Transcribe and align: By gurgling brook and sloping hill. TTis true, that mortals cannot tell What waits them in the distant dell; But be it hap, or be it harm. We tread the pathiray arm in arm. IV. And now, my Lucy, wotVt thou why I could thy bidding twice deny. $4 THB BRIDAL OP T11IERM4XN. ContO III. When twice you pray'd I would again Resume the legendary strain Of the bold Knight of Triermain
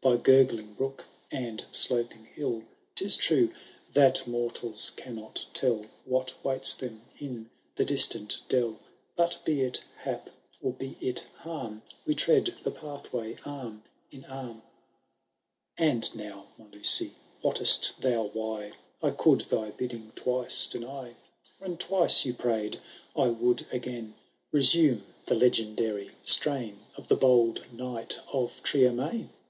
By 0.00 0.16
gurgling 0.16 0.72
brook 0.72 1.04
and 1.30 1.66
sloping 1.70 2.24
hill. 2.34 2.62
TTis 2.96 3.18
true, 3.18 3.52
that 3.92 4.26
mortals 4.26 4.88
cannot 4.88 5.44
tell 5.52 5.84
What 6.06 6.42
waits 6.42 6.72
them 6.72 7.02
in 7.18 7.50
the 7.76 7.84
distant 7.84 8.38
dell; 8.48 8.78
But 9.14 9.44
be 9.44 9.60
it 9.60 9.84
hap, 9.98 10.30
or 10.62 10.72
be 10.72 10.96
it 11.02 11.26
harm. 11.40 11.82
We 12.06 12.14
tread 12.14 12.54
the 12.62 12.70
pathiray 12.70 13.36
arm 13.44 13.82
in 14.10 14.24
arm. 14.24 14.62
IV. 14.62 14.62
And 15.76 16.14
now, 16.16 16.46
my 16.56 16.64
Lucy, 16.72 17.12
wotVt 17.42 17.96
thou 17.98 18.28
why 18.32 18.72
I 19.02 19.10
could 19.10 19.42
thy 19.42 19.70
bidding 19.72 20.12
twice 20.16 20.64
deny. 20.64 21.14
$4 21.60 21.60
THB 21.60 21.60
BRIDAL 21.60 21.66
OP 21.66 21.66
T11IERM4XN. 21.66 21.66
ContO 21.66 21.66
III. 21.66 21.68
When 21.68 21.76
twice 22.00 22.24
you 22.24 22.32
pray'd 22.32 22.80
I 23.14 23.28
would 23.28 23.66
again 23.70 24.14
Resume 24.50 25.04
the 25.26 25.34
legendary 25.34 26.12
strain 26.24 26.78
Of 26.96 27.08
the 27.08 27.16
bold 27.16 27.66
Knight 27.70 28.18
of 28.32 28.62
Triermain 28.62 29.28